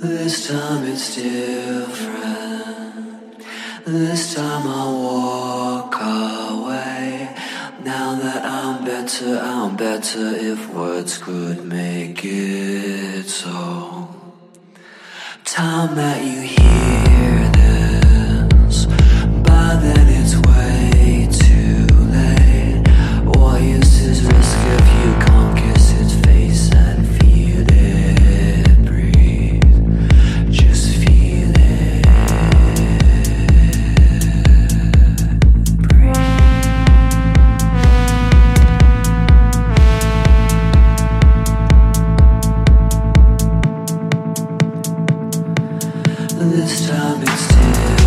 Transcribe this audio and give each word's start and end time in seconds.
This 0.00 0.46
time 0.46 0.86
it's 0.86 1.16
different. 1.16 2.14
This 3.84 4.32
time 4.32 4.68
I 4.68 4.84
walk 4.92 5.92
away. 6.00 7.34
Now 7.82 8.14
that 8.14 8.44
I'm 8.44 8.84
better, 8.84 9.40
I'm 9.40 9.74
better 9.74 10.36
if 10.36 10.72
words 10.72 11.18
could 11.18 11.64
make 11.64 12.24
it 12.24 13.24
so. 13.24 14.08
Time 15.44 15.96
that 15.96 16.22
you 16.22 16.42
hear. 16.42 17.57
I'll 47.00 47.16
be 47.16 47.26
still 47.26 47.97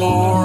more. 0.00 0.39